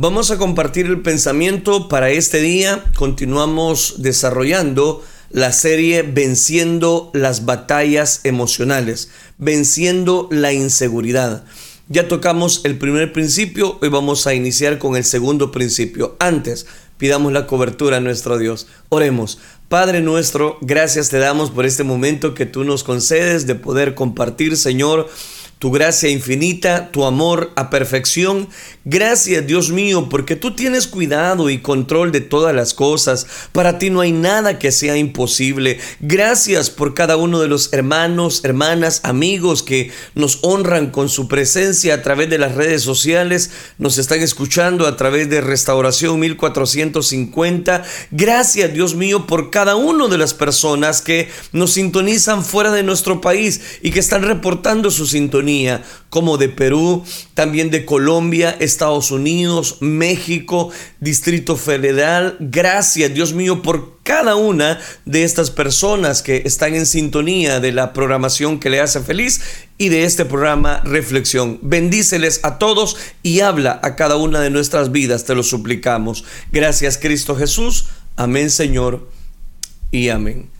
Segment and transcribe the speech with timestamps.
[0.00, 2.84] Vamos a compartir el pensamiento para este día.
[2.94, 11.42] Continuamos desarrollando la serie Venciendo las batallas emocionales, venciendo la inseguridad.
[11.88, 16.14] Ya tocamos el primer principio, hoy vamos a iniciar con el segundo principio.
[16.20, 18.68] Antes, pidamos la cobertura a nuestro Dios.
[18.90, 19.40] Oremos.
[19.68, 24.56] Padre nuestro, gracias te damos por este momento que tú nos concedes de poder compartir,
[24.56, 25.08] Señor
[25.58, 28.48] tu gracia infinita, tu amor a perfección.
[28.84, 33.26] Gracias Dios mío, porque tú tienes cuidado y control de todas las cosas.
[33.52, 35.80] Para ti no hay nada que sea imposible.
[36.00, 41.94] Gracias por cada uno de los hermanos, hermanas, amigos que nos honran con su presencia
[41.94, 43.50] a través de las redes sociales.
[43.78, 47.82] Nos están escuchando a través de Restauración 1450.
[48.12, 53.20] Gracias Dios mío por cada una de las personas que nos sintonizan fuera de nuestro
[53.20, 55.47] país y que están reportando su sintonía
[56.10, 60.70] como de Perú, también de Colombia, Estados Unidos, México,
[61.00, 62.36] Distrito Federal.
[62.40, 67.92] Gracias, Dios mío, por cada una de estas personas que están en sintonía de la
[67.92, 69.40] programación que le hace feliz
[69.76, 71.58] y de este programa Reflexión.
[71.62, 76.24] Bendíceles a todos y habla a cada una de nuestras vidas, te lo suplicamos.
[76.52, 77.86] Gracias, Cristo Jesús.
[78.16, 79.08] Amén, Señor.
[79.90, 80.57] Y amén.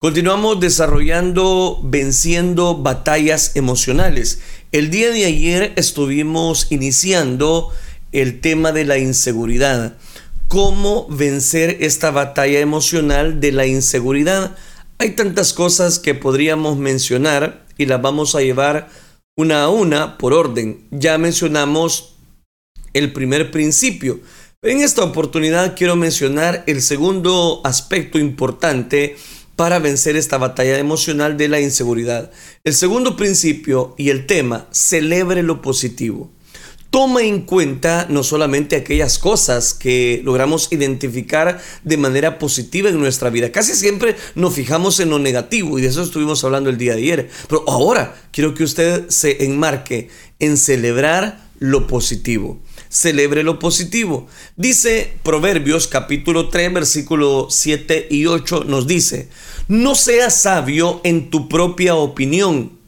[0.00, 4.40] Continuamos desarrollando, venciendo batallas emocionales.
[4.70, 7.70] El día de ayer estuvimos iniciando
[8.12, 9.96] el tema de la inseguridad.
[10.48, 14.54] ¿Cómo vencer esta batalla emocional de la inseguridad?
[14.98, 18.90] Hay tantas cosas que podríamos mencionar y las vamos a llevar
[19.36, 20.86] una a una por orden.
[20.90, 22.16] Ya mencionamos
[22.92, 24.20] el primer principio.
[24.62, 29.16] En esta oportunidad quiero mencionar el segundo aspecto importante
[29.56, 32.30] para vencer esta batalla emocional de la inseguridad.
[32.64, 36.30] El segundo principio y el tema, celebre lo positivo.
[36.90, 43.30] Toma en cuenta no solamente aquellas cosas que logramos identificar de manera positiva en nuestra
[43.30, 43.50] vida.
[43.50, 47.02] Casi siempre nos fijamos en lo negativo y de eso estuvimos hablando el día de
[47.02, 47.30] ayer.
[47.48, 50.08] Pero ahora quiero que usted se enmarque
[50.38, 54.26] en celebrar lo positivo celebre lo positivo.
[54.56, 59.28] Dice Proverbios capítulo 3 versículo 7 y 8 nos dice,
[59.68, 62.78] no seas sabio en tu propia opinión,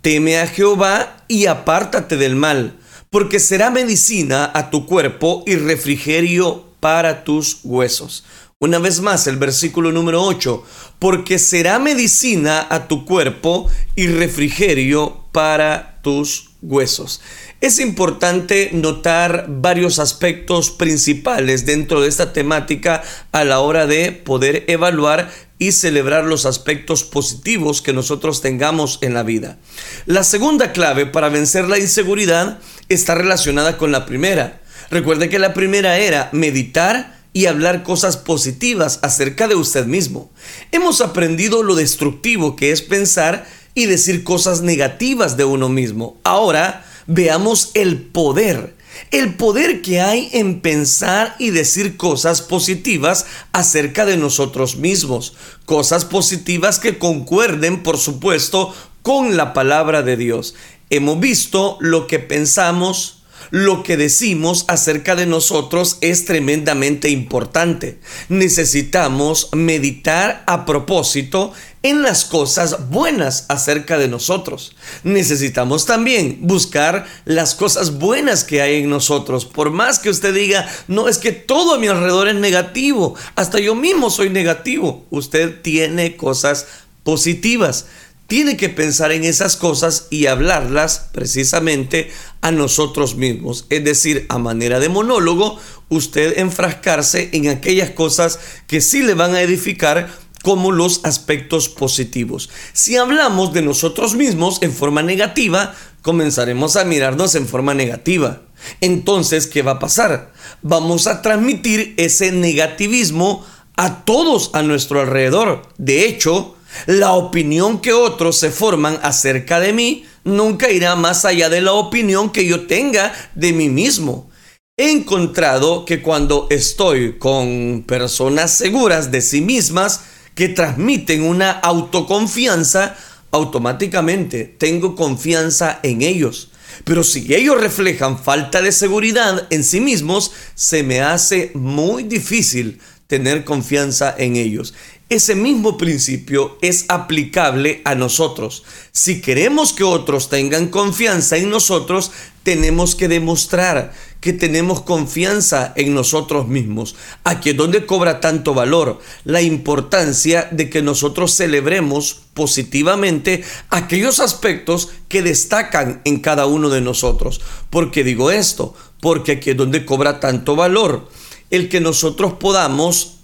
[0.00, 2.78] teme a Jehová y apártate del mal,
[3.10, 8.24] porque será medicina a tu cuerpo y refrigerio para tus huesos.
[8.58, 10.62] Una vez más, el versículo número 8,
[11.00, 17.20] porque será medicina a tu cuerpo y refrigerio para tus huesos.
[17.60, 23.02] Es importante notar varios aspectos principales dentro de esta temática
[23.32, 29.14] a la hora de poder evaluar y celebrar los aspectos positivos que nosotros tengamos en
[29.14, 29.58] la vida.
[30.06, 32.58] La segunda clave para vencer la inseguridad
[32.88, 34.60] está relacionada con la primera.
[34.90, 40.32] Recuerde que la primera era meditar y hablar cosas positivas acerca de usted mismo.
[40.70, 46.16] Hemos aprendido lo destructivo que es pensar y decir cosas negativas de uno mismo.
[46.24, 48.76] Ahora, veamos el poder,
[49.10, 55.34] el poder que hay en pensar y decir cosas positivas acerca de nosotros mismos,
[55.64, 60.54] cosas positivas que concuerden, por supuesto, con la palabra de Dios.
[60.90, 67.98] Hemos visto lo que pensamos, lo que decimos acerca de nosotros es tremendamente importante.
[68.28, 74.76] Necesitamos meditar a propósito en las cosas buenas acerca de nosotros.
[75.02, 79.44] Necesitamos también buscar las cosas buenas que hay en nosotros.
[79.44, 83.58] Por más que usted diga, no es que todo a mi alrededor es negativo, hasta
[83.58, 85.04] yo mismo soy negativo.
[85.10, 86.66] Usted tiene cosas
[87.02, 87.86] positivas.
[88.32, 92.10] Tiene que pensar en esas cosas y hablarlas precisamente
[92.40, 93.66] a nosotros mismos.
[93.68, 95.58] Es decir, a manera de monólogo,
[95.90, 100.08] usted enfrascarse en aquellas cosas que sí le van a edificar
[100.42, 102.48] como los aspectos positivos.
[102.72, 108.40] Si hablamos de nosotros mismos en forma negativa, comenzaremos a mirarnos en forma negativa.
[108.80, 110.32] Entonces, ¿qué va a pasar?
[110.62, 113.44] Vamos a transmitir ese negativismo
[113.76, 115.68] a todos a nuestro alrededor.
[115.76, 116.56] De hecho,
[116.86, 121.72] la opinión que otros se forman acerca de mí nunca irá más allá de la
[121.72, 124.30] opinión que yo tenga de mí mismo.
[124.76, 130.00] He encontrado que cuando estoy con personas seguras de sí mismas,
[130.34, 132.96] que transmiten una autoconfianza,
[133.30, 136.50] automáticamente tengo confianza en ellos.
[136.84, 142.80] Pero si ellos reflejan falta de seguridad en sí mismos, se me hace muy difícil
[143.06, 144.72] tener confianza en ellos.
[145.12, 148.64] Ese mismo principio es aplicable a nosotros.
[148.92, 152.12] Si queremos que otros tengan confianza en nosotros,
[152.44, 153.92] tenemos que demostrar
[154.22, 156.96] que tenemos confianza en nosotros mismos.
[157.24, 164.92] Aquí es donde cobra tanto valor la importancia de que nosotros celebremos positivamente aquellos aspectos
[165.08, 167.42] que destacan en cada uno de nosotros.
[167.68, 168.74] ¿Por qué digo esto?
[169.02, 171.10] Porque aquí es donde cobra tanto valor
[171.50, 173.18] el que nosotros podamos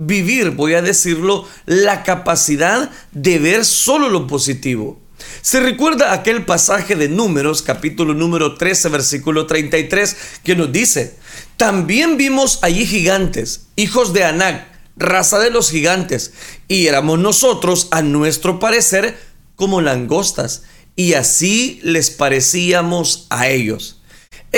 [0.00, 5.00] vivir, voy a decirlo, la capacidad de ver solo lo positivo.
[5.42, 11.16] Se recuerda aquel pasaje de Números, capítulo número 13, versículo 33, que nos dice,
[11.56, 16.32] también vimos allí gigantes, hijos de Anac, raza de los gigantes,
[16.68, 19.18] y éramos nosotros, a nuestro parecer,
[19.56, 20.62] como langostas,
[20.94, 23.97] y así les parecíamos a ellos.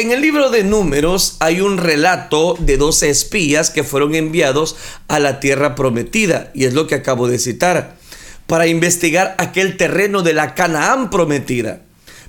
[0.01, 4.77] En el libro de números hay un relato de 12 espías que fueron enviados
[5.09, 7.99] a la tierra prometida, y es lo que acabo de citar
[8.47, 11.83] para investigar aquel terreno de la Canaán prometida.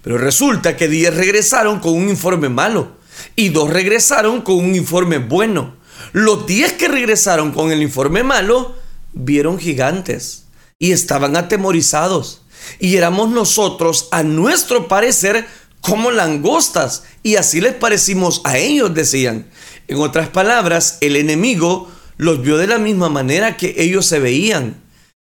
[0.03, 2.97] Pero resulta que 10 regresaron con un informe malo
[3.37, 5.77] y dos regresaron con un informe bueno.
[6.11, 8.75] Los 10 que regresaron con el informe malo
[9.13, 10.43] vieron gigantes
[10.77, 12.41] y estaban atemorizados.
[12.79, 15.47] Y éramos nosotros, a nuestro parecer,
[15.81, 17.03] como langostas.
[17.23, 19.47] Y así les parecimos a ellos, decían.
[19.87, 24.81] En otras palabras, el enemigo los vio de la misma manera que ellos se veían.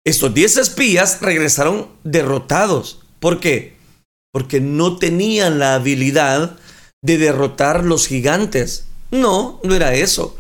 [0.05, 3.01] Estos 10 espías regresaron derrotados.
[3.21, 3.77] ¿Por qué?
[4.33, 6.59] Porque no tenían la habilidad
[7.03, 8.87] de derrotar los gigantes.
[9.11, 10.37] No, no era eso.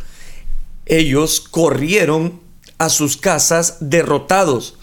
[0.87, 2.41] Ellos corrieron
[2.79, 4.77] a sus casas derrotados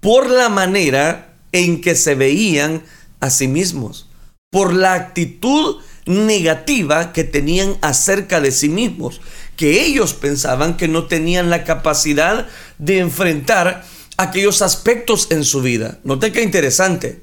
[0.00, 2.82] por la manera en que se veían
[3.20, 4.08] a sí mismos,
[4.54, 9.20] por la actitud negativa que tenían acerca de sí mismos
[9.56, 12.46] que ellos pensaban que no tenían la capacidad
[12.78, 13.84] de enfrentar
[14.16, 15.98] aquellos aspectos en su vida.
[16.04, 17.20] Note qué interesante.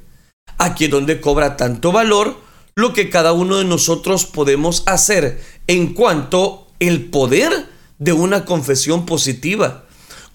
[0.58, 2.36] Aquí es donde cobra tanto valor
[2.76, 9.06] lo que cada uno de nosotros podemos hacer en cuanto el poder de una confesión
[9.06, 9.86] positiva.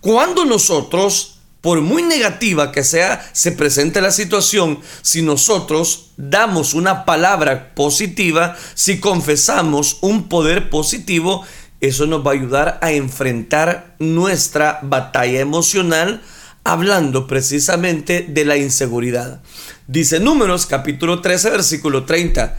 [0.00, 1.35] Cuando nosotros,
[1.66, 8.56] por muy negativa que sea, se presente la situación, si nosotros damos una palabra positiva,
[8.74, 11.44] si confesamos un poder positivo,
[11.80, 16.22] eso nos va a ayudar a enfrentar nuestra batalla emocional
[16.62, 19.42] hablando precisamente de la inseguridad.
[19.88, 22.56] Dice Números capítulo 13 versículo 30.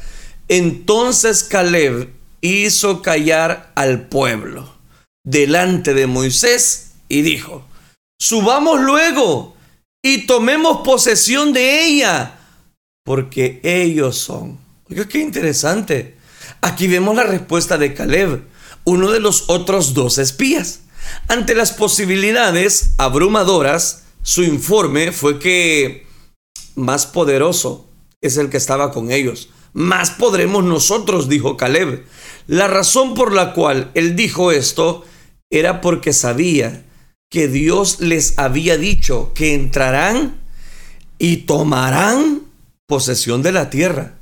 [0.50, 2.10] Entonces Caleb
[2.42, 4.70] hizo callar al pueblo
[5.24, 7.66] delante de Moisés y dijo,
[8.20, 9.56] subamos luego
[10.04, 12.40] y tomemos posesión de ella,
[13.04, 14.60] porque ellos son.
[14.90, 16.18] Oiga, qué interesante.
[16.62, 18.44] Aquí vemos la respuesta de Caleb
[18.88, 20.80] uno de los otros dos espías.
[21.28, 26.08] Ante las posibilidades abrumadoras, su informe fue que
[26.76, 27.90] más poderoso
[28.22, 29.50] es el que estaba con ellos.
[29.74, 32.06] Más podremos nosotros, dijo Caleb.
[32.48, 35.04] La razón por la cual él dijo esto
[35.50, 36.86] era porque sabía
[37.30, 40.40] que Dios les había dicho que entrarán
[41.20, 42.44] y tomarán
[42.86, 44.18] posesión de la tierra.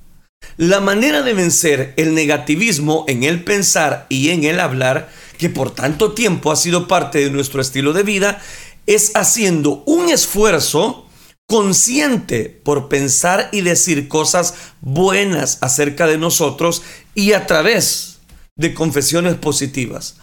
[0.57, 5.71] La manera de vencer el negativismo en el pensar y en el hablar, que por
[5.71, 8.41] tanto tiempo ha sido parte de nuestro estilo de vida,
[8.85, 11.05] es haciendo un esfuerzo
[11.47, 16.81] consciente por pensar y decir cosas buenas acerca de nosotros
[17.13, 18.19] y a través
[18.55, 20.15] de confesiones positivas.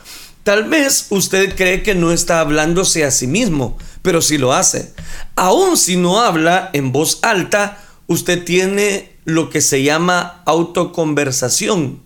[0.44, 4.93] Tal vez usted cree que no está hablándose a sí mismo, pero sí lo hace.
[5.36, 12.02] Aun si no habla en voz alta, usted tiene lo que se llama autoconversación,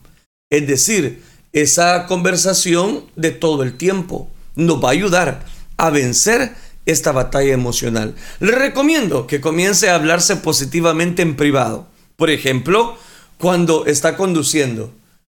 [0.50, 1.22] es decir,
[1.52, 5.44] esa conversación de todo el tiempo nos va a ayudar
[5.78, 8.14] a vencer esta batalla emocional.
[8.40, 11.88] Le recomiendo que comience a hablarse positivamente en privado.
[12.16, 12.96] Por ejemplo,
[13.38, 14.94] cuando está conduciendo,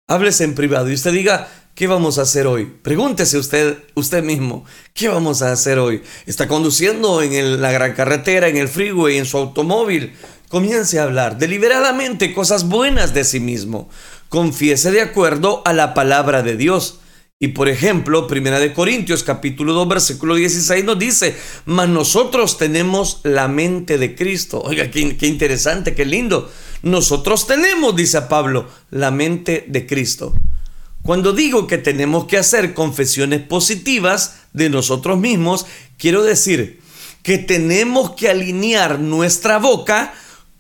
[0.09, 1.49] háblese en privado y usted diga,
[1.81, 2.71] ¿qué vamos a hacer hoy?
[2.83, 6.03] Pregúntese usted, usted mismo, ¿qué vamos a hacer hoy?
[6.27, 10.13] ¿Está conduciendo en la gran carretera, en el freeway, en su automóvil?
[10.51, 13.89] Comience a hablar deliberadamente cosas buenas de sí mismo.
[14.29, 17.01] Confiese de acuerdo a la palabra de Dios.
[17.39, 21.35] Y por ejemplo, Primera de Corintios capítulo 2 versículo 16 nos dice,
[21.65, 24.61] mas nosotros tenemos la mente de Cristo.
[24.61, 26.53] Oiga, qué, qué interesante, qué lindo.
[26.83, 30.35] Nosotros tenemos, dice Pablo, la mente de Cristo.
[31.03, 35.67] Cuando digo que tenemos que hacer confesiones positivas de nosotros mismos,
[35.97, 36.81] quiero decir
[37.23, 40.15] que tenemos que alinear nuestra boca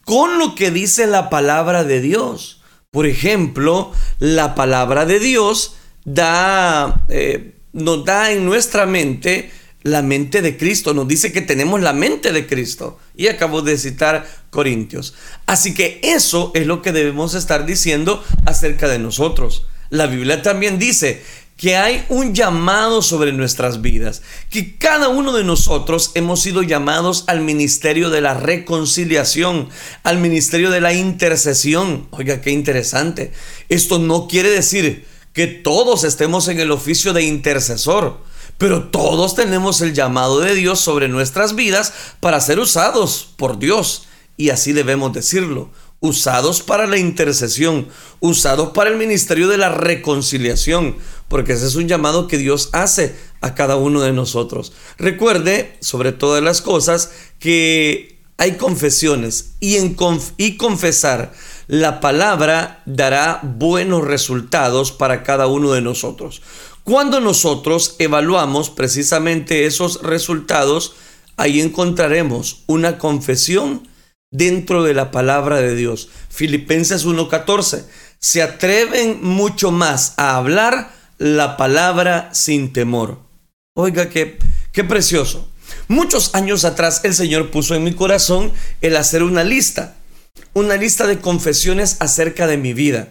[0.04, 2.62] con lo que dice la palabra de Dios.
[2.90, 9.50] Por ejemplo, la palabra de Dios da, eh, nos da en nuestra mente
[9.82, 10.94] la mente de Cristo.
[10.94, 12.98] Nos dice que tenemos la mente de Cristo.
[13.14, 15.14] Y acabo de citar Corintios.
[15.46, 19.66] Así que eso es lo que debemos estar diciendo acerca de nosotros.
[19.90, 21.22] La Biblia también dice
[21.60, 27.24] que hay un llamado sobre nuestras vidas, que cada uno de nosotros hemos sido llamados
[27.26, 29.68] al ministerio de la reconciliación,
[30.02, 32.06] al ministerio de la intercesión.
[32.12, 33.32] Oiga, qué interesante.
[33.68, 35.04] Esto no quiere decir
[35.34, 38.20] que todos estemos en el oficio de intercesor,
[38.56, 44.06] pero todos tenemos el llamado de Dios sobre nuestras vidas para ser usados por Dios.
[44.38, 47.88] Y así debemos decirlo usados para la intercesión,
[48.20, 50.96] usados para el ministerio de la reconciliación,
[51.28, 54.72] porque ese es un llamado que Dios hace a cada uno de nosotros.
[54.98, 59.94] Recuerde, sobre todas las cosas, que hay confesiones y, en
[60.56, 61.32] confesar
[61.66, 66.40] la palabra dará buenos resultados para cada uno de nosotros.
[66.82, 70.94] Cuando nosotros evaluamos precisamente esos resultados,
[71.36, 73.86] ahí encontraremos una confesión
[74.30, 76.08] dentro de la palabra de Dios.
[76.28, 77.84] Filipenses 1:14.
[78.18, 83.18] Se atreven mucho más a hablar la palabra sin temor.
[83.74, 84.38] Oiga, qué,
[84.72, 85.48] qué precioso.
[85.88, 89.96] Muchos años atrás el Señor puso en mi corazón el hacer una lista,
[90.52, 93.08] una lista de confesiones acerca de mi vida.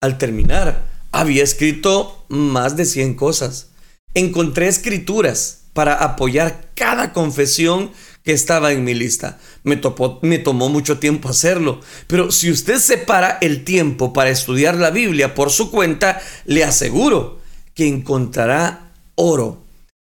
[0.00, 3.68] Al terminar, había escrito más de 100 cosas.
[4.14, 7.92] Encontré escrituras para apoyar cada confesión
[8.24, 9.38] que estaba en mi lista.
[9.64, 9.80] Me,
[10.22, 15.34] me tomó mucho tiempo hacerlo, pero si usted separa el tiempo para estudiar la Biblia
[15.34, 17.40] por su cuenta, le aseguro
[17.74, 19.62] que encontrará oro,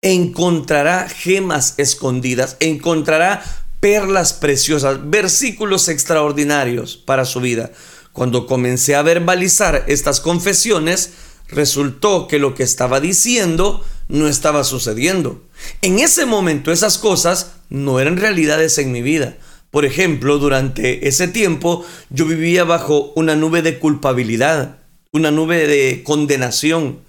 [0.02, 3.42] encontrará gemas escondidas, encontrará
[3.80, 7.72] perlas preciosas, versículos extraordinarios para su vida.
[8.12, 11.10] Cuando comencé a verbalizar estas confesiones,
[11.48, 15.42] resultó que lo que estaba diciendo no estaba sucediendo.
[15.82, 19.36] En ese momento esas cosas no eran realidades en mi vida.
[19.70, 24.78] Por ejemplo, durante ese tiempo yo vivía bajo una nube de culpabilidad,
[25.12, 27.00] una nube de condenación.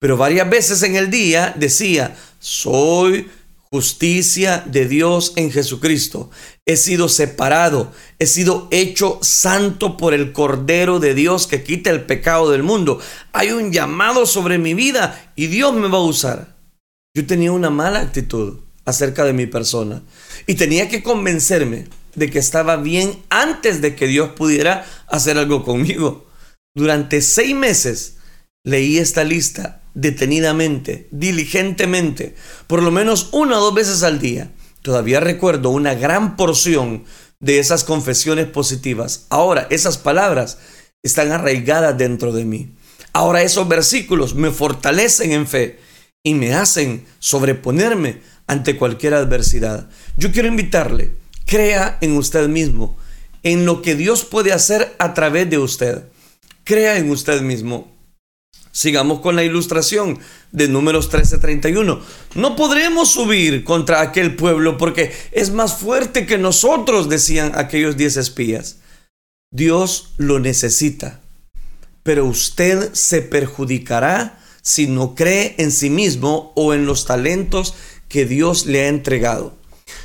[0.00, 3.28] Pero varias veces en el día decía, soy
[3.70, 6.30] justicia de Dios en Jesucristo.
[6.66, 12.04] He sido separado, he sido hecho santo por el Cordero de Dios que quita el
[12.04, 13.00] pecado del mundo.
[13.32, 16.56] Hay un llamado sobre mi vida y Dios me va a usar.
[17.14, 20.02] Yo tenía una mala actitud acerca de mi persona
[20.46, 25.62] y tenía que convencerme de que estaba bien antes de que Dios pudiera hacer algo
[25.62, 26.26] conmigo.
[26.74, 28.16] Durante seis meses
[28.64, 32.34] leí esta lista detenidamente, diligentemente,
[32.66, 34.52] por lo menos una o dos veces al día.
[34.80, 37.04] Todavía recuerdo una gran porción
[37.40, 39.26] de esas confesiones positivas.
[39.28, 40.58] Ahora esas palabras
[41.02, 42.70] están arraigadas dentro de mí.
[43.12, 45.78] Ahora esos versículos me fortalecen en fe
[46.22, 49.88] y me hacen sobreponerme ante cualquier adversidad.
[50.16, 51.12] Yo quiero invitarle,
[51.46, 52.96] crea en usted mismo,
[53.44, 56.02] en lo que Dios puede hacer a través de usted.
[56.64, 57.96] Crea en usted mismo.
[58.72, 60.18] Sigamos con la ilustración
[60.52, 62.00] de números 13:31.
[62.34, 68.16] No podremos subir contra aquel pueblo porque es más fuerte que nosotros, decían aquellos diez
[68.16, 68.78] espías.
[69.50, 71.20] Dios lo necesita,
[72.02, 77.74] pero usted se perjudicará si no cree en sí mismo o en los talentos
[78.08, 79.56] que Dios le ha entregado.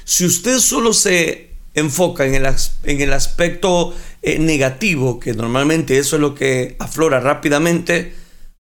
[0.03, 6.17] Si usted solo se enfoca en el, en el aspecto eh, negativo, que normalmente eso
[6.17, 8.15] es lo que aflora rápidamente,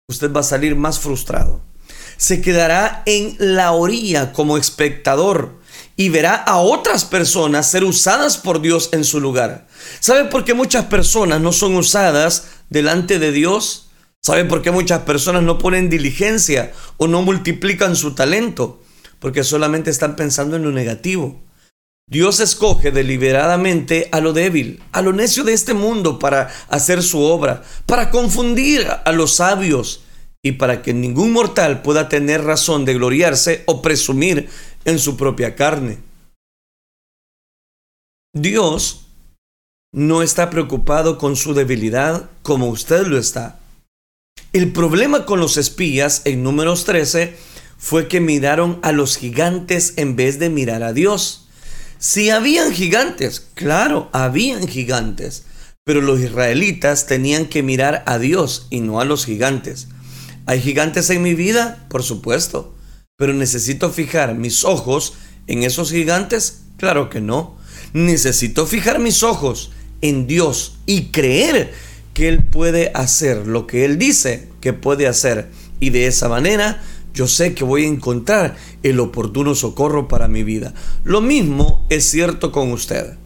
[0.08, 1.60] usted va a salir más frustrado.
[2.16, 5.58] Se quedará en la orilla como espectador
[5.96, 9.66] y verá a otras personas ser usadas por Dios en su lugar.
[10.00, 13.90] ¿Sabe por qué muchas personas no son usadas delante de Dios?
[14.22, 18.82] ¿Sabe por qué muchas personas no ponen diligencia o no multiplican su talento?
[19.20, 21.40] Porque solamente están pensando en lo negativo.
[22.10, 27.20] Dios escoge deliberadamente a lo débil, a lo necio de este mundo para hacer su
[27.20, 30.02] obra, para confundir a los sabios
[30.42, 34.48] y para que ningún mortal pueda tener razón de gloriarse o presumir
[34.84, 35.98] en su propia carne.
[38.32, 39.06] Dios
[39.92, 43.60] no está preocupado con su debilidad como usted lo está.
[44.52, 47.36] El problema con los espías en números 13
[47.80, 51.48] fue que miraron a los gigantes en vez de mirar a Dios.
[51.98, 55.44] Si habían gigantes, claro, habían gigantes,
[55.82, 59.88] pero los israelitas tenían que mirar a Dios y no a los gigantes.
[60.44, 61.86] ¿Hay gigantes en mi vida?
[61.88, 62.74] Por supuesto,
[63.16, 65.14] pero necesito fijar mis ojos
[65.46, 66.60] en esos gigantes?
[66.76, 67.56] Claro que no.
[67.94, 69.72] Necesito fijar mis ojos
[70.02, 71.72] en Dios y creer
[72.12, 75.48] que Él puede hacer lo que Él dice que puede hacer.
[75.80, 76.82] Y de esa manera
[77.14, 80.74] yo sé que voy a encontrar el oportuno socorro para mi vida.
[81.04, 83.16] Lo mismo es cierto con usted.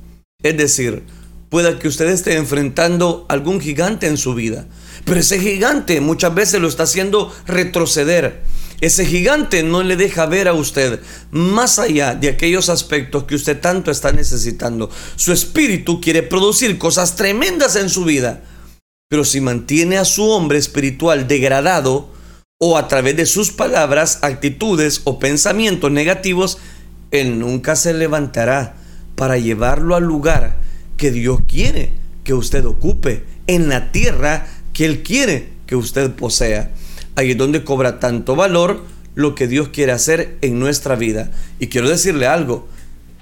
[0.42, 1.04] Es decir,
[1.50, 4.66] pueda que usted esté enfrentando algún gigante en su vida,
[5.04, 8.42] pero ese gigante muchas veces lo está haciendo retroceder.
[8.80, 11.00] Ese gigante no le deja ver a usted
[11.30, 14.90] más allá de aquellos aspectos que usted tanto está necesitando.
[15.16, 18.42] Su espíritu quiere producir cosas tremendas en su vida,
[19.08, 22.13] pero si mantiene a su hombre espiritual degradado
[22.58, 26.58] o a través de sus palabras, actitudes o pensamientos negativos,
[27.10, 28.74] él nunca se levantará
[29.16, 30.56] para llevarlo al lugar
[30.96, 31.92] que Dios quiere
[32.24, 36.72] que usted ocupe, en la tierra que Él quiere que usted posea.
[37.14, 38.82] Ahí es donde cobra tanto valor
[39.14, 41.30] lo que Dios quiere hacer en nuestra vida.
[41.60, 42.66] Y quiero decirle algo,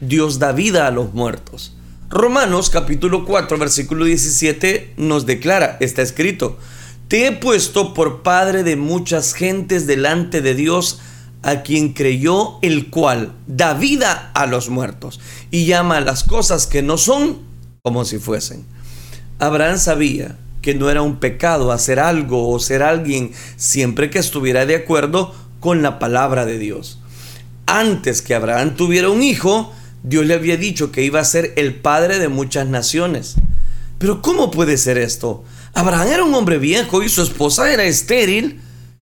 [0.00, 1.76] Dios da vida a los muertos.
[2.08, 6.58] Romanos capítulo 4 versículo 17 nos declara, está escrito,
[7.12, 10.98] te he puesto por padre de muchas gentes delante de Dios,
[11.42, 16.66] a quien creyó el cual da vida a los muertos y llama a las cosas
[16.66, 17.40] que no son
[17.82, 18.64] como si fuesen.
[19.38, 24.64] Abraham sabía que no era un pecado hacer algo o ser alguien siempre que estuviera
[24.64, 26.98] de acuerdo con la palabra de Dios.
[27.66, 29.70] Antes que Abraham tuviera un hijo,
[30.02, 33.34] Dios le había dicho que iba a ser el padre de muchas naciones.
[33.98, 35.44] Pero ¿cómo puede ser esto?
[35.74, 38.60] Abraham era un hombre viejo y su esposa era estéril,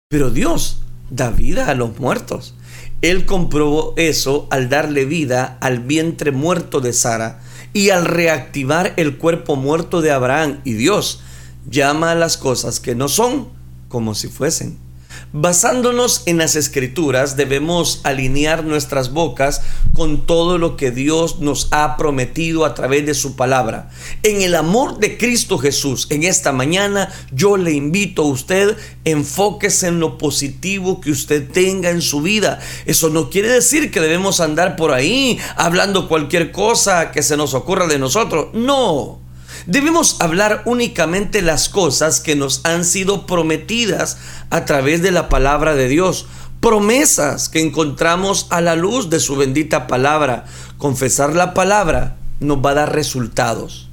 [0.10, 2.56] pero Dios da vida a los muertos.
[3.02, 7.42] Él comprobó eso al darle vida al vientre muerto de Sara
[7.74, 11.22] y al reactivar el cuerpo muerto de Abraham y Dios
[11.70, 13.50] llama a las cosas que no son
[13.88, 14.87] como si fuesen.
[15.34, 19.62] Basándonos en las escrituras, debemos alinear nuestras bocas
[19.94, 23.90] con todo lo que Dios nos ha prometido a través de su palabra.
[24.24, 29.88] En el amor de Cristo Jesús, en esta mañana yo le invito a usted, enfóquese
[29.88, 32.60] en lo positivo que usted tenga en su vida.
[32.86, 37.54] Eso no quiere decir que debemos andar por ahí hablando cualquier cosa que se nos
[37.54, 38.48] ocurra de nosotros.
[38.54, 39.27] No.
[39.68, 44.18] Debemos hablar únicamente las cosas que nos han sido prometidas
[44.50, 46.26] a través de la palabra de Dios.
[46.62, 50.46] Promesas que encontramos a la luz de su bendita palabra.
[50.78, 53.90] Confesar la palabra nos va a dar resultados.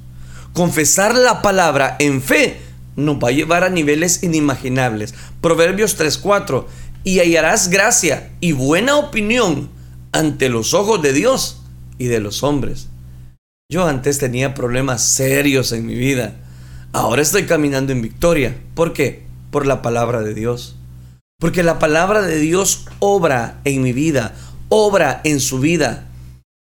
[0.53, 2.61] Confesar la palabra en fe
[2.95, 5.13] nos va a llevar a niveles inimaginables.
[5.41, 6.67] Proverbios 3:4.
[7.03, 9.69] Y hallarás gracia y buena opinión
[10.13, 11.63] ante los ojos de Dios
[11.97, 12.87] y de los hombres.
[13.67, 16.35] Yo antes tenía problemas serios en mi vida.
[16.93, 18.55] Ahora estoy caminando en victoria.
[18.75, 19.23] ¿Por qué?
[19.49, 20.75] Por la palabra de Dios.
[21.39, 24.35] Porque la palabra de Dios obra en mi vida,
[24.69, 26.07] obra en su vida.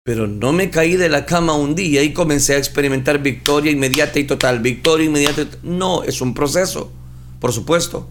[0.04, 4.18] Pero no me caí de la cama un día y comencé a experimentar victoria inmediata
[4.18, 4.60] y total.
[4.60, 5.46] Victoria inmediata.
[5.62, 6.92] No, es un proceso,
[7.40, 8.06] por supuesto.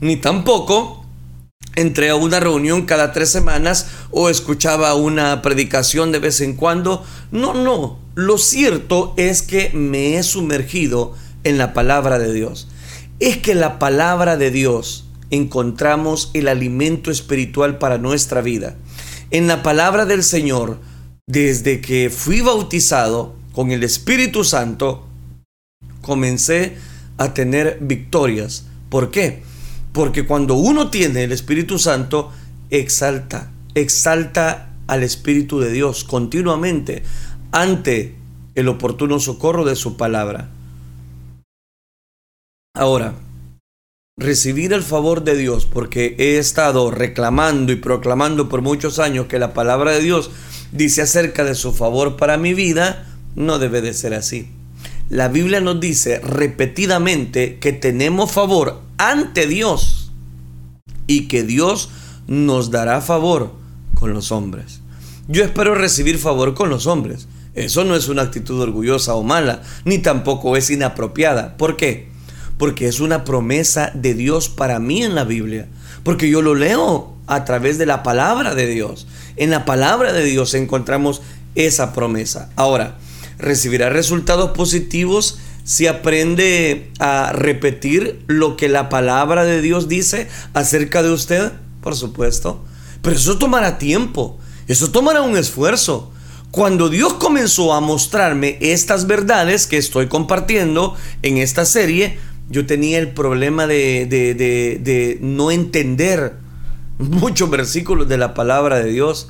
[0.00, 1.06] Ni tampoco
[1.76, 7.04] entré a una reunión cada tres semanas o escuchaba una predicación de vez en cuando.
[7.30, 8.04] No, no.
[8.16, 12.66] Lo cierto es que me he sumergido en la palabra de Dios.
[13.20, 18.74] Es que la palabra de Dios encontramos el alimento espiritual para nuestra vida.
[19.30, 20.78] En la palabra del Señor,
[21.26, 25.06] desde que fui bautizado con el Espíritu Santo,
[26.00, 26.78] comencé
[27.18, 28.64] a tener victorias.
[28.88, 29.42] ¿Por qué?
[29.92, 32.32] Porque cuando uno tiene el Espíritu Santo,
[32.70, 37.02] exalta, exalta al Espíritu de Dios continuamente
[37.56, 38.14] ante
[38.54, 40.50] el oportuno socorro de su palabra.
[42.74, 43.14] Ahora,
[44.18, 49.38] recibir el favor de Dios, porque he estado reclamando y proclamando por muchos años que
[49.38, 50.30] la palabra de Dios
[50.72, 54.50] dice acerca de su favor para mi vida, no debe de ser así.
[55.08, 60.12] La Biblia nos dice repetidamente que tenemos favor ante Dios
[61.06, 61.88] y que Dios
[62.26, 63.52] nos dará favor
[63.94, 64.80] con los hombres.
[65.26, 67.28] Yo espero recibir favor con los hombres.
[67.56, 71.56] Eso no es una actitud orgullosa o mala, ni tampoco es inapropiada.
[71.56, 72.08] ¿Por qué?
[72.58, 75.66] Porque es una promesa de Dios para mí en la Biblia.
[76.04, 79.06] Porque yo lo leo a través de la palabra de Dios.
[79.36, 81.22] En la palabra de Dios encontramos
[81.54, 82.50] esa promesa.
[82.56, 82.98] Ahora,
[83.38, 91.02] recibirá resultados positivos si aprende a repetir lo que la palabra de Dios dice acerca
[91.02, 92.62] de usted, por supuesto.
[93.00, 94.38] Pero eso tomará tiempo,
[94.68, 96.12] eso tomará un esfuerzo.
[96.56, 102.16] Cuando Dios comenzó a mostrarme estas verdades que estoy compartiendo en esta serie,
[102.48, 106.36] yo tenía el problema de, no entender
[106.98, 109.28] muchos versículos de la palabra de Dios,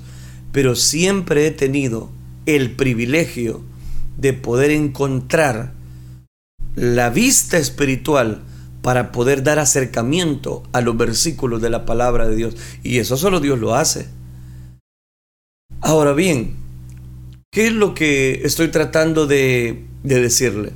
[0.52, 2.10] pero siempre he tenido
[2.46, 3.60] el privilegio
[4.16, 5.72] de poder encontrar
[6.76, 8.44] la vista espiritual
[8.82, 12.56] para poder dar acercamiento a los versículos de la palabra de Dios.
[12.84, 14.06] Y eso solo Dios lo hace.
[15.80, 16.65] Ahora bien,
[17.56, 20.74] ¿Qué es lo que estoy tratando de, de decirle?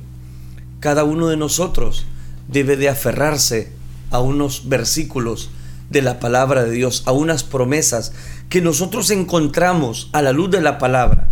[0.79, 2.07] Cada uno de nosotros
[2.47, 3.71] debe de aferrarse
[4.09, 5.51] a unos versículos
[5.91, 8.13] de la palabra de Dios, a unas promesas
[8.49, 11.29] que nosotros encontramos a la luz de la palabra.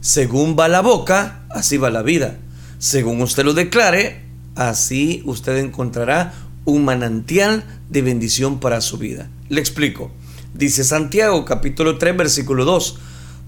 [0.00, 2.36] Según va la boca, así va la vida.
[2.80, 4.22] Según usted lo declare,
[4.56, 6.34] así usted encontrará
[6.64, 9.30] un manantial de bendición para su vida.
[9.48, 10.10] Le explico.
[10.54, 12.98] Dice Santiago capítulo 3 versículo 2,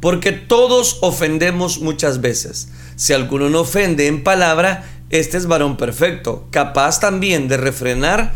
[0.00, 2.68] porque todos ofendemos muchas veces.
[2.96, 8.34] Si alguno no ofende en palabra, este es varón perfecto, capaz también de refrenar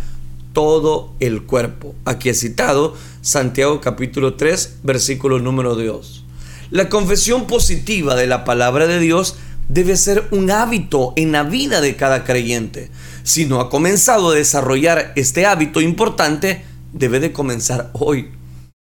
[0.53, 1.94] todo el cuerpo.
[2.05, 6.24] Aquí he citado Santiago capítulo 3, versículo número 2.
[6.70, 9.37] La confesión positiva de la palabra de Dios
[9.68, 12.90] debe ser un hábito en la vida de cada creyente.
[13.22, 18.31] Si no ha comenzado a desarrollar este hábito importante, debe de comenzar hoy.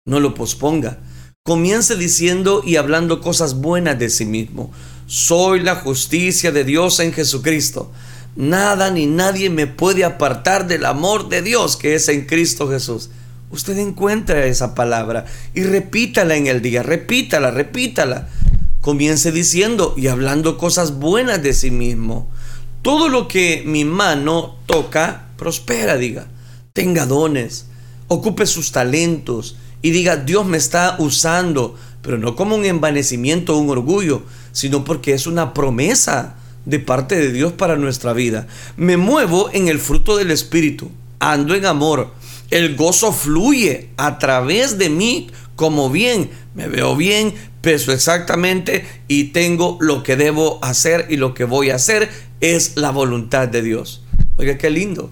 [0.06, 0.98] No lo posponga.
[1.46, 4.72] Comience diciendo y hablando cosas buenas de sí mismo.
[5.06, 7.92] Soy la justicia de Dios en Jesucristo.
[8.34, 13.10] Nada ni nadie me puede apartar del amor de Dios que es en Cristo Jesús.
[13.50, 18.30] Usted encuentra esa palabra y repítala en el día, repítala, repítala.
[18.80, 22.30] Comience diciendo y hablando cosas buenas de sí mismo.
[22.80, 26.26] Todo lo que mi mano toca, prospera, diga.
[26.72, 27.66] Tenga dones,
[28.08, 33.68] ocupe sus talentos y diga, Dios me está usando, pero no como un envanecimiento un
[33.68, 38.46] orgullo, sino porque es una promesa de parte de Dios para nuestra vida.
[38.78, 42.14] Me muevo en el fruto del Espíritu, ando en amor.
[42.50, 46.30] El gozo fluye a través de mí como bien.
[46.54, 51.68] Me veo bien, peso exactamente y tengo lo que debo hacer y lo que voy
[51.68, 52.08] a hacer
[52.40, 54.02] es la voluntad de Dios.
[54.38, 55.10] Oiga, qué lindo.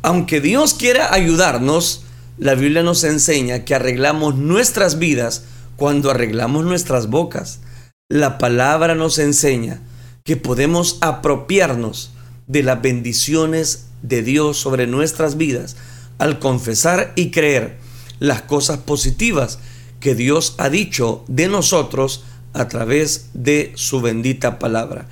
[0.00, 2.06] Aunque Dios quiera ayudarnos,
[2.40, 5.44] la Biblia nos enseña que arreglamos nuestras vidas
[5.76, 7.60] cuando arreglamos nuestras bocas.
[8.08, 9.82] La palabra nos enseña
[10.24, 12.12] que podemos apropiarnos
[12.46, 15.76] de las bendiciones de Dios sobre nuestras vidas
[16.16, 17.76] al confesar y creer
[18.20, 19.58] las cosas positivas
[20.00, 22.24] que Dios ha dicho de nosotros
[22.54, 25.08] a través de su bendita palabra.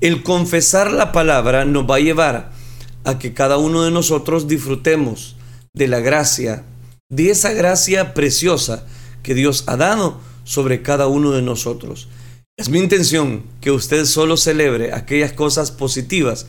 [0.00, 2.52] El confesar la palabra nos va a llevar
[3.04, 5.36] a que cada uno de nosotros disfrutemos
[5.72, 6.64] de la gracia,
[7.10, 8.86] de esa gracia preciosa
[9.24, 12.08] que Dios ha dado sobre cada uno de nosotros.
[12.56, 16.46] Es mi intención que usted solo celebre aquellas cosas positivas.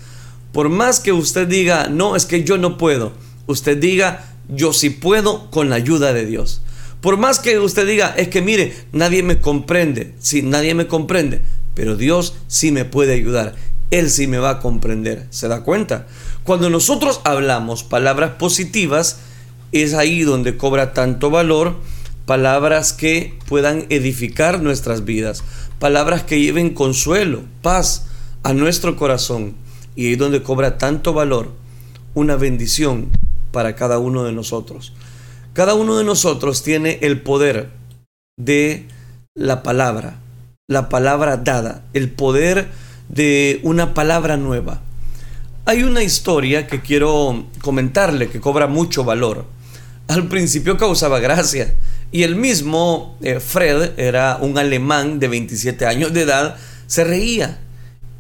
[0.54, 3.14] Por más que usted diga, no, es que yo no puedo,
[3.48, 6.62] usted diga, yo sí puedo con la ayuda de Dios.
[7.02, 11.42] Por más que usted diga, es que mire, nadie me comprende, sí, nadie me comprende,
[11.74, 13.56] pero Dios sí me puede ayudar,
[13.90, 15.26] Él sí me va a comprender.
[15.32, 16.06] ¿Se da cuenta?
[16.44, 19.18] Cuando nosotros hablamos palabras positivas,
[19.72, 21.76] es ahí donde cobra tanto valor
[22.26, 25.44] palabras que puedan edificar nuestras vidas,
[25.80, 28.08] palabras que lleven consuelo, paz
[28.44, 29.56] a nuestro corazón.
[29.96, 31.52] Y ahí donde cobra tanto valor
[32.14, 33.10] una bendición
[33.52, 34.94] para cada uno de nosotros.
[35.54, 37.70] Cada uno de nosotros tiene el poder
[38.38, 38.88] de
[39.36, 40.20] la palabra,
[40.68, 42.70] la palabra dada, el poder
[43.10, 44.82] de una palabra nueva.
[45.66, 49.46] Hay una historia que quiero comentarle que cobra mucho valor.
[50.12, 51.74] Al principio causaba gracia
[52.12, 57.62] y el mismo eh, Fred, era un alemán de 27 años de edad, se reía.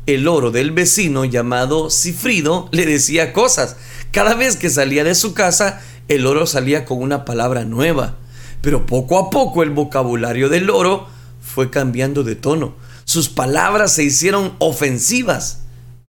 [0.06, 3.76] El oro del vecino llamado Cifrido le decía cosas.
[4.12, 8.16] Cada vez que salía de su casa, el oro salía con una palabra nueva.
[8.62, 11.10] Pero poco a poco el vocabulario del oro
[11.42, 12.78] fue cambiando de tono.
[13.04, 15.64] Sus palabras se hicieron ofensivas.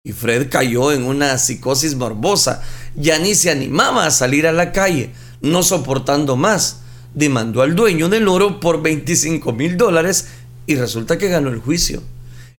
[0.04, 2.62] Y Fred cayó en una psicosis morbosa.
[2.94, 5.12] Ya ni se animaba a salir a la calle,
[5.42, 6.82] no soportando más
[7.14, 10.28] demandó al dueño del oro por 25 mil dólares
[10.66, 12.02] y resulta que ganó el juicio.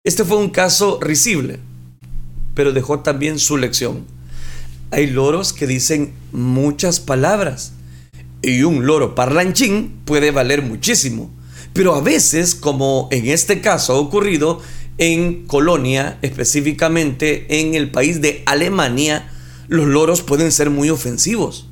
[0.04, 1.58] Este fue un caso risible,
[2.54, 4.04] pero dejó también su lección.
[4.90, 7.72] Hay loros que dicen muchas palabras
[8.42, 11.30] y un loro parlanchín puede valer muchísimo,
[11.72, 14.60] pero a veces, como en este caso ha ocurrido
[14.98, 19.30] en Colonia, específicamente en el país de Alemania,
[19.68, 21.68] los loros pueden ser muy ofensivos.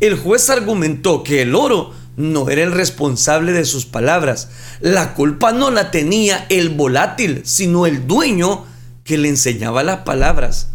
[0.00, 4.48] El juez argumentó que el loro no era el responsable de sus palabras.
[4.80, 8.64] La culpa no la tenía el volátil, sino el dueño
[9.04, 10.70] que le enseñaba las palabras.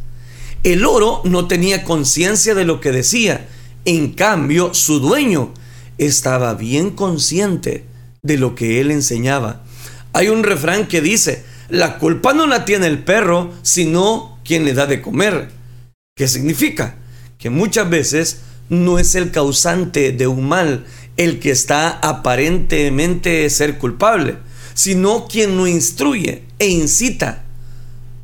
[0.64, 3.48] El oro no tenía conciencia de lo que decía.
[3.86, 5.54] En cambio, su dueño
[5.98, 7.86] estaba bien consciente
[8.22, 9.64] de lo que él enseñaba.
[10.14, 14.74] Hay un refrán que dice, la culpa no la tiene el perro, sino quien le
[14.74, 15.50] da de comer.
[16.16, 16.96] ¿Qué significa?
[17.38, 20.86] Que muchas veces no es el causante de un mal
[21.18, 24.38] el que está aparentemente ser culpable,
[24.74, 27.44] sino quien lo instruye e incita.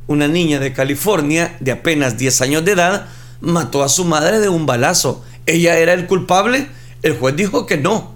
[0.06, 3.06] Una niña de California de apenas 10 años de edad
[3.40, 5.24] mató a su madre de un balazo.
[5.46, 6.68] ¿Ella era el culpable?
[7.02, 8.12] El juez dijo que no.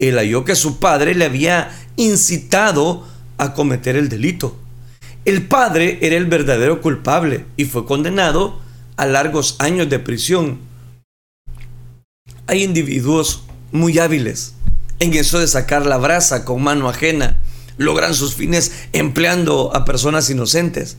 [0.00, 4.56] Él halló que su padre le había incitado a cometer el delito.
[5.24, 8.60] El padre era el verdadero culpable y fue condenado
[8.96, 10.67] a largos años de prisión.
[12.48, 14.54] Hay individuos muy hábiles
[15.00, 17.42] en eso de sacar la brasa con mano ajena.
[17.76, 20.96] Logran sus fines empleando a personas inocentes.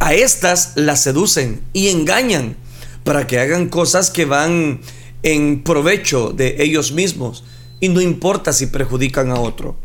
[0.00, 2.56] A estas las seducen y engañan
[3.04, 4.82] para que hagan cosas que van
[5.22, 7.42] en provecho de ellos mismos
[7.80, 9.80] y no importa si perjudican a otro.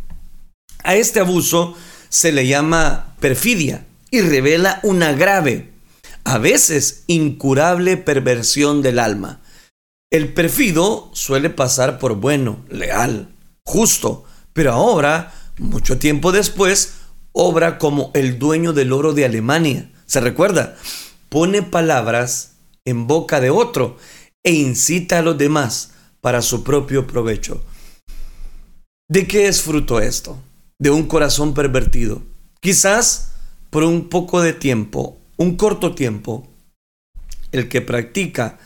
[0.84, 1.74] A este abuso
[2.10, 5.72] se le llama perfidia y revela una grave,
[6.26, 9.40] a veces incurable perversión del alma.
[10.10, 16.94] El perfido suele pasar por bueno, leal, justo, pero ahora, mucho tiempo después,
[17.34, 19.92] obra como el dueño del oro de Alemania.
[20.06, 20.78] ¿Se recuerda?
[21.28, 22.54] Pone palabras
[22.86, 23.98] en boca de otro
[24.44, 25.92] e incita a los demás
[26.22, 27.62] para su propio provecho.
[29.10, 30.38] ¿De qué es fruto esto?
[30.80, 32.22] De un corazón pervertido.
[32.62, 33.34] Quizás
[33.70, 36.48] por un poco de tiempo, un corto tiempo,
[37.52, 38.58] el que practica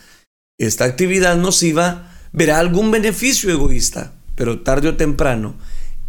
[0.65, 5.55] esta actividad nociva verá algún beneficio egoísta, pero tarde o temprano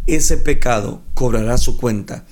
[0.05, 2.25] ese pecado cobrará su cuenta.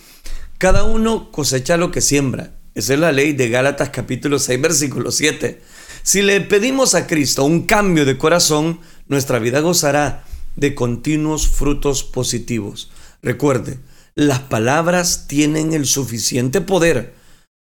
[0.58, 2.52] Cada uno cosecha lo que siembra.
[2.76, 5.62] Esa es la ley de Gálatas capítulo 6 versículo 7.
[6.04, 10.24] Si le pedimos a Cristo un cambio de corazón, nuestra vida gozará
[10.56, 12.92] de continuos frutos positivos.
[13.24, 13.80] Recuerde,
[14.16, 17.14] las palabras tienen el suficiente poder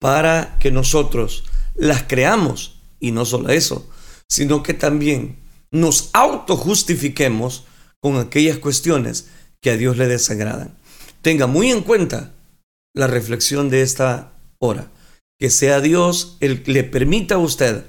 [0.00, 1.44] para que nosotros
[1.76, 3.88] las creamos y no solo eso,
[4.28, 5.36] sino que también
[5.70, 7.64] nos autojustifiquemos
[8.00, 9.28] con aquellas cuestiones
[9.60, 10.76] que a Dios le desagradan.
[11.22, 12.34] Tenga muy en cuenta
[12.94, 14.90] la reflexión de esta hora.
[15.40, 17.84] Que sea Dios el que le permita a usted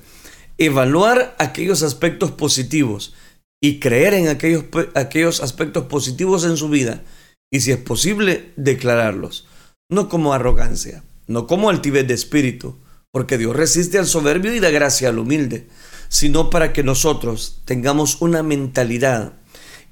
[0.58, 3.14] evaluar aquellos aspectos positivos
[3.62, 7.04] y creer en aquellos, aquellos aspectos positivos en su vida
[7.52, 9.48] y si es posible declararlos,
[9.90, 12.78] no como arrogancia, no como altivez de espíritu,
[13.12, 15.68] porque Dios resiste al soberbio y da gracia al humilde,
[16.10, 19.34] sino para que nosotros tengamos una mentalidad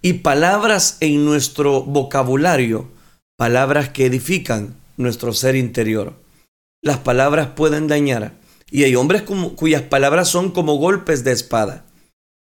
[0.02, 2.90] y palabras en nuestro vocabulario,
[3.38, 6.14] palabras que edifican nuestro ser interior.
[6.82, 8.34] Las palabras pueden dañar
[8.70, 9.24] y hay hombres
[9.56, 11.86] cuyas palabras son como golpes de espada.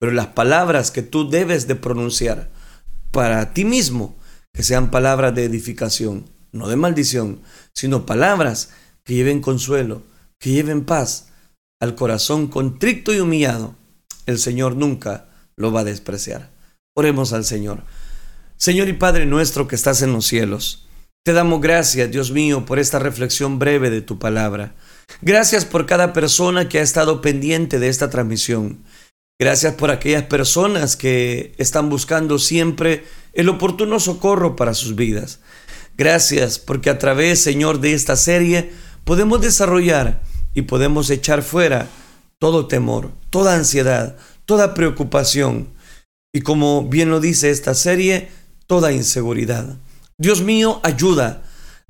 [0.00, 2.50] Pero las palabras que tú debes de pronunciar
[3.10, 4.16] para ti mismo,
[4.52, 7.42] que sean palabras de edificación, no de maldición,
[7.74, 8.70] sino palabras
[9.04, 10.02] que lleven consuelo,
[10.38, 11.31] que lleven paz
[11.82, 13.74] al corazón contrito y humillado,
[14.26, 16.52] el Señor nunca lo va a despreciar.
[16.94, 17.82] Oremos al Señor.
[18.56, 20.86] Señor y Padre nuestro que estás en los cielos,
[21.24, 24.76] te damos gracias, Dios mío, por esta reflexión breve de tu palabra.
[25.22, 28.84] Gracias por cada persona que ha estado pendiente de esta transmisión.
[29.40, 35.40] Gracias por aquellas personas que están buscando siempre el oportuno socorro para sus vidas.
[35.96, 38.70] Gracias porque a través, Señor, de esta serie
[39.02, 40.22] podemos desarrollar
[40.54, 41.88] y podemos echar fuera
[42.38, 45.68] todo temor, toda ansiedad, toda preocupación
[46.32, 48.28] y como bien lo dice esta serie,
[48.66, 49.76] toda inseguridad.
[50.18, 51.42] Dios mío, ayuda,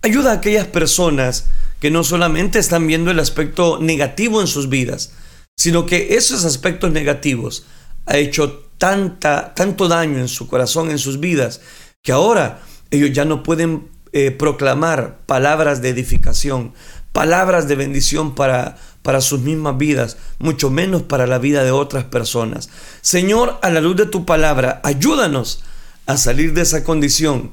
[0.02, 1.46] ayuda a aquellas personas
[1.80, 5.12] que no solamente están viendo el aspecto negativo en sus vidas,
[5.56, 7.66] sino que esos aspectos negativos
[8.06, 11.60] ha hecho tanta, tanto daño en su corazón, en sus vidas,
[12.02, 16.74] que ahora ellos ya no pueden eh, proclamar palabras de edificación,
[17.12, 22.04] palabras de bendición para, para sus mismas vidas, mucho menos para la vida de otras
[22.04, 22.70] personas.
[23.00, 25.62] Señor, a la luz de tu palabra, ayúdanos
[26.06, 27.52] a salir de esa condición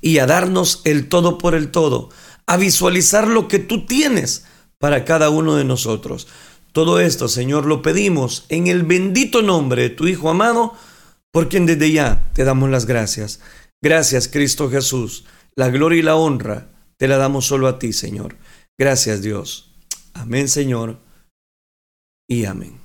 [0.00, 2.10] y a darnos el todo por el todo,
[2.46, 4.44] a visualizar lo que tú tienes
[4.78, 6.26] para cada uno de nosotros.
[6.72, 10.74] Todo esto, Señor, lo pedimos en el bendito nombre de tu Hijo amado,
[11.30, 13.40] por quien desde ya te damos las gracias.
[13.80, 15.24] Gracias, Cristo Jesús.
[15.54, 18.36] La gloria y la honra te la damos solo a ti, Señor.
[18.78, 19.74] Gracias, Dios.
[20.14, 20.98] Amén, Señor.
[22.28, 22.82] Y amén.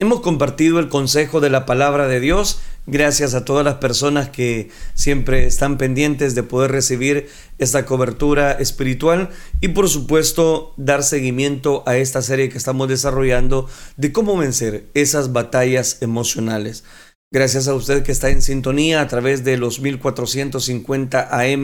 [0.00, 2.60] Hemos compartido el consejo de la palabra de Dios.
[2.86, 9.30] Gracias a todas las personas que siempre están pendientes de poder recibir esta cobertura espiritual
[9.60, 15.32] y por supuesto dar seguimiento a esta serie que estamos desarrollando de cómo vencer esas
[15.32, 16.84] batallas emocionales.
[17.34, 21.62] Gracias a usted que está en sintonía a través de los 1450 AM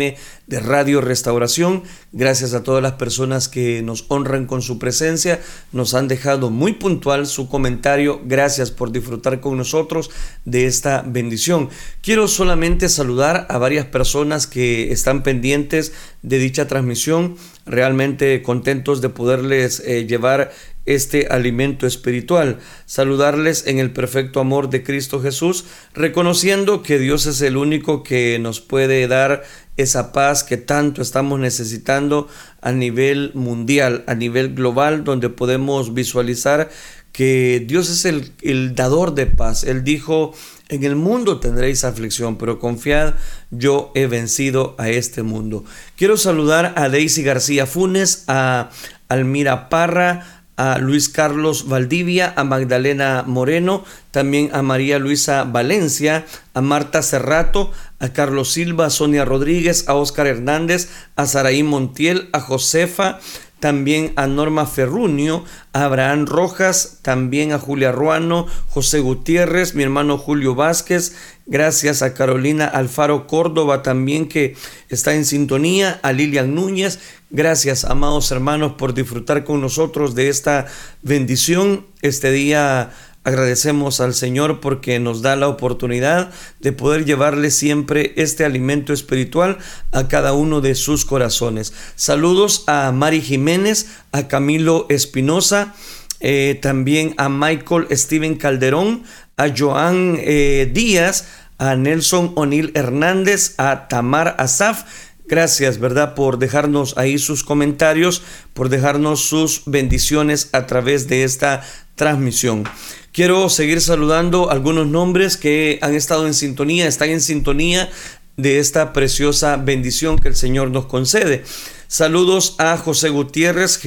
[0.48, 1.84] de Radio Restauración.
[2.10, 5.40] Gracias a todas las personas que nos honran con su presencia.
[5.70, 8.20] Nos han dejado muy puntual su comentario.
[8.24, 10.10] Gracias por disfrutar con nosotros
[10.44, 11.68] de esta bendición.
[12.02, 17.36] Quiero solamente saludar a varias personas que están pendientes de dicha transmisión.
[17.64, 20.50] Realmente contentos de poderles eh, llevar
[20.86, 22.58] este alimento espiritual.
[22.86, 25.64] Saludarles en el perfecto amor de Cristo Jesús,
[25.94, 29.42] reconociendo que Dios es el único que nos puede dar
[29.76, 32.28] esa paz que tanto estamos necesitando
[32.60, 36.70] a nivel mundial, a nivel global, donde podemos visualizar
[37.12, 39.64] que Dios es el, el dador de paz.
[39.64, 40.32] Él dijo,
[40.68, 43.14] en el mundo tendréis aflicción, pero confiad,
[43.50, 45.64] yo he vencido a este mundo.
[45.96, 48.70] Quiero saludar a Daisy García Funes, a
[49.08, 56.60] Almira Parra, a Luis Carlos Valdivia, a Magdalena Moreno, también a María Luisa Valencia, a
[56.60, 62.40] Marta Cerrato, a Carlos Silva, a Sonia Rodríguez, a Óscar Hernández, a Saraí Montiel, a
[62.40, 63.20] Josefa,
[63.60, 70.16] también a Norma Ferrunio, a Abraham Rojas, también a Julia Ruano, José Gutiérrez, mi hermano
[70.16, 71.14] Julio Vázquez,
[71.46, 74.56] gracias a Carolina Alfaro Córdoba también que
[74.88, 80.66] está en sintonía, a Lilian Núñez, gracias amados hermanos por disfrutar con nosotros de esta
[81.02, 82.90] bendición este día
[83.22, 86.30] Agradecemos al Señor porque nos da la oportunidad
[86.60, 89.58] de poder llevarle siempre este alimento espiritual
[89.92, 91.74] a cada uno de sus corazones.
[91.96, 95.74] Saludos a Mari Jiménez, a Camilo Espinosa,
[96.20, 99.02] eh, también a Michael Steven Calderón,
[99.36, 101.26] a Joan eh, Díaz,
[101.58, 104.84] a Nelson O'Neill Hernández, a Tamar Asaf.
[105.30, 106.16] Gracias, ¿verdad?
[106.16, 108.20] Por dejarnos ahí sus comentarios,
[108.52, 111.62] por dejarnos sus bendiciones a través de esta
[111.94, 112.64] transmisión.
[113.12, 117.88] Quiero seguir saludando algunos nombres que han estado en sintonía, están en sintonía
[118.36, 121.44] de esta preciosa bendición que el Señor nos concede.
[121.86, 123.78] Saludos a José Gutiérrez,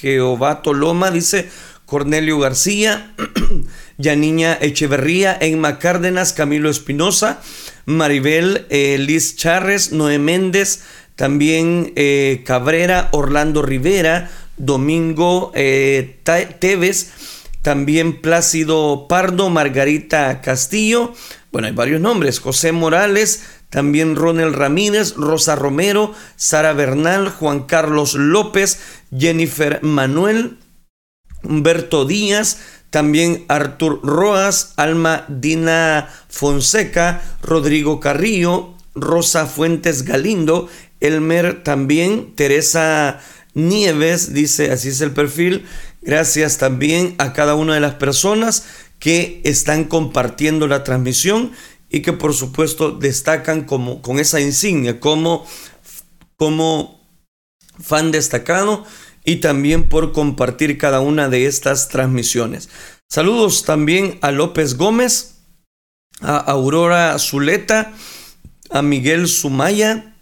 [0.00, 1.50] Jehová Toloma, dice
[1.84, 3.14] Cornelio García,
[3.98, 7.42] Yaniña Echeverría, Enma Cárdenas, Camilo Espinosa,
[7.86, 10.82] Maribel eh, Liz Charres, Noé Méndez,
[11.16, 16.20] también eh, Cabrera, Orlando Rivera, Domingo eh,
[16.58, 17.12] Teves,
[17.62, 21.14] también Plácido Pardo, Margarita Castillo,
[21.52, 28.14] bueno, hay varios nombres, José Morales, también Ronel Ramírez, Rosa Romero, Sara Bernal, Juan Carlos
[28.14, 28.80] López,
[29.16, 30.58] Jennifer Manuel,
[31.42, 32.58] Humberto Díaz,
[32.92, 40.68] también Artur Roas, Alma Dina Fonseca, Rodrigo Carrillo, Rosa Fuentes Galindo,
[41.00, 43.18] Elmer también, Teresa
[43.54, 45.66] Nieves, dice, así es el perfil,
[46.02, 48.64] Gracias también a cada una de las personas
[48.98, 51.52] que están compartiendo la transmisión
[51.90, 55.46] y que por supuesto destacan como, con esa insignia como,
[56.36, 57.00] como
[57.78, 58.84] fan destacado
[59.24, 62.68] y también por compartir cada una de estas transmisiones.
[63.08, 65.36] Saludos también a López Gómez,
[66.20, 67.92] a Aurora Zuleta,
[68.70, 70.16] a Miguel Sumaya,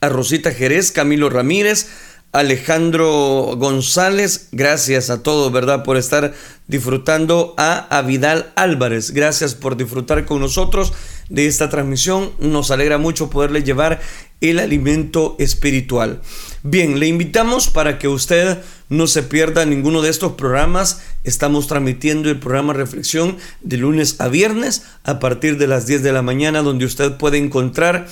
[0.00, 1.88] a Rosita Jerez, Camilo Ramírez,
[2.32, 5.82] Alejandro González, gracias a todos, ¿verdad?
[5.84, 6.34] Por estar
[6.66, 9.12] disfrutando a Vidal Álvarez.
[9.12, 10.92] Gracias por disfrutar con nosotros
[11.28, 12.32] de esta transmisión.
[12.38, 14.00] Nos alegra mucho poderle llevar
[14.40, 16.20] el alimento espiritual.
[16.62, 18.58] Bien, le invitamos para que usted
[18.88, 21.00] no se pierda ninguno de estos programas.
[21.24, 26.12] Estamos transmitiendo el programa Reflexión de lunes a viernes a partir de las 10 de
[26.12, 28.06] la mañana, donde usted puede encontrar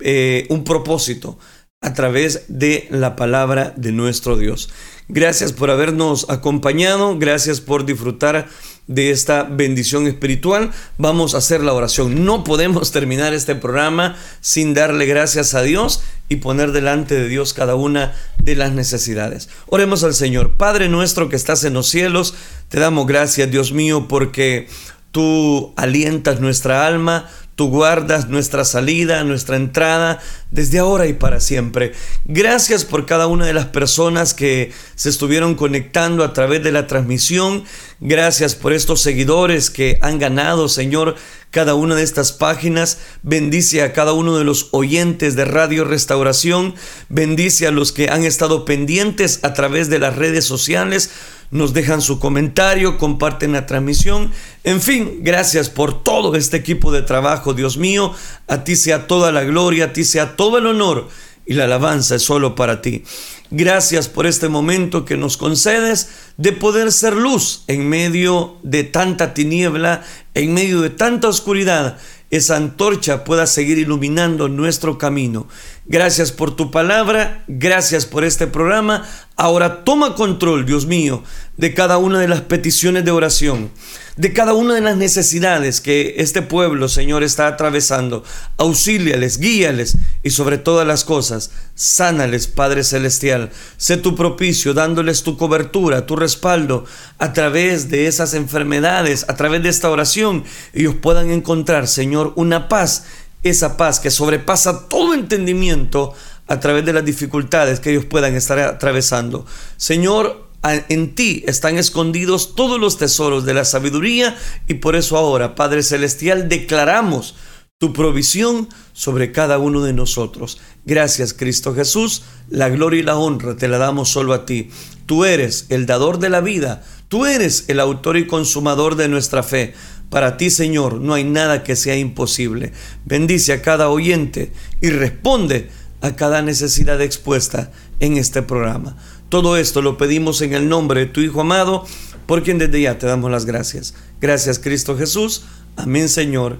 [0.00, 1.38] eh, un propósito
[1.82, 4.68] a través de la palabra de nuestro Dios.
[5.08, 8.48] Gracias por habernos acompañado, gracias por disfrutar
[8.90, 10.72] de esta bendición espiritual.
[10.98, 12.24] Vamos a hacer la oración.
[12.24, 17.54] No podemos terminar este programa sin darle gracias a Dios y poner delante de Dios
[17.54, 19.48] cada una de las necesidades.
[19.68, 20.56] Oremos al Señor.
[20.56, 22.34] Padre nuestro que estás en los cielos,
[22.68, 24.66] te damos gracias, Dios mío, porque
[25.12, 30.18] tú alientas nuestra alma, Tú guardas nuestra salida, nuestra entrada,
[30.50, 31.92] desde ahora y para siempre.
[32.24, 36.86] Gracias por cada una de las personas que se estuvieron conectando a través de la
[36.86, 37.64] transmisión.
[38.00, 41.16] Gracias por estos seguidores que han ganado, Señor,
[41.50, 42.98] cada una de estas páginas.
[43.22, 46.74] Bendice a cada uno de los oyentes de Radio Restauración.
[47.08, 51.10] Bendice a los que han estado pendientes a través de las redes sociales
[51.50, 54.30] nos dejan su comentario, comparten la transmisión.
[54.62, 58.14] En fin, gracias por todo este equipo de trabajo, Dios mío.
[58.46, 61.08] A ti sea toda la gloria, a ti sea todo el honor
[61.50, 63.02] y la alabanza es solo para ti.
[63.50, 69.34] Gracias por este momento que nos concedes de poder ser luz en medio de tanta
[69.34, 71.98] tiniebla, en medio de tanta oscuridad.
[72.30, 75.48] Esa antorcha pueda seguir iluminando nuestro camino.
[75.90, 79.08] Gracias por tu palabra, gracias por este programa.
[79.34, 81.24] Ahora toma control, Dios mío,
[81.56, 83.72] de cada una de las peticiones de oración
[84.20, 88.22] de cada una de las necesidades que este pueblo, Señor, está atravesando.
[88.58, 93.50] Auxíliales, guíales y sobre todas las cosas, sánales, Padre Celestial.
[93.78, 96.84] Sé tu propicio, dándoles tu cobertura, tu respaldo
[97.18, 100.44] a través de esas enfermedades, a través de esta oración.
[100.74, 103.04] Ellos puedan encontrar, Señor, una paz,
[103.42, 106.14] esa paz que sobrepasa todo entendimiento
[106.46, 109.46] a través de las dificultades que ellos puedan estar atravesando.
[109.76, 114.36] Señor, en ti están escondidos todos los tesoros de la sabiduría
[114.66, 117.34] y por eso ahora, Padre Celestial, declaramos
[117.78, 120.58] tu provisión sobre cada uno de nosotros.
[120.84, 122.22] Gracias, Cristo Jesús.
[122.50, 124.68] La gloria y la honra te la damos solo a ti.
[125.06, 126.84] Tú eres el dador de la vida.
[127.08, 129.72] Tú eres el autor y consumador de nuestra fe.
[130.10, 132.72] Para ti, Señor, no hay nada que sea imposible.
[133.04, 138.96] Bendice a cada oyente y responde a cada necesidad expuesta en este programa.
[139.28, 141.86] Todo esto lo pedimos en el nombre de tu Hijo amado,
[142.26, 143.94] por quien desde ya te damos las gracias.
[144.20, 145.44] Gracias Cristo Jesús.
[145.76, 146.58] Amén Señor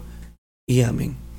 [0.67, 1.30] y amén.